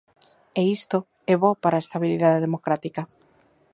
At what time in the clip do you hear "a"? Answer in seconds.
1.77-1.83